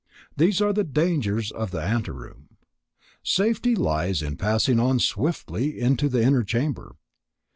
These 0.35 0.61
are 0.61 0.73
the 0.73 0.83
dangers 0.83 1.51
of 1.51 1.69
the 1.69 1.81
anteroom. 1.83 2.47
Safety 3.21 3.75
lies 3.75 4.23
in 4.23 4.35
passing 4.35 4.79
on 4.79 4.97
swiftly 4.97 5.79
into 5.79 6.09
the 6.09 6.23
inner 6.23 6.43
chamber. 6.43 6.95